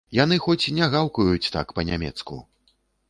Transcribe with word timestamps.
Яны 0.17 0.35
хоць 0.45 0.71
не 0.77 0.87
гаўкаюць 0.95 1.51
так 1.57 1.75
па-нямецку. 1.81 2.39